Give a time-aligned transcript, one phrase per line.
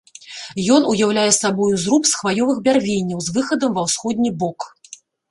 [0.75, 4.59] Ён уяўляе сабою зруб з хваёвых бярвенняў з выхадам ва ўсходні бок.